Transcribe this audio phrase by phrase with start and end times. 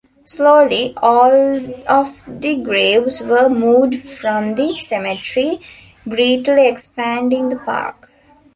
[0.25, 1.57] Slowly, all
[1.87, 5.59] of the graves were moved from the cemetery,
[6.09, 8.09] greatly expanding the park.